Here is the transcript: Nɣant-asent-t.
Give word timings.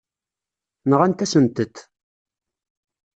Nɣant-asent-t. 0.89 1.75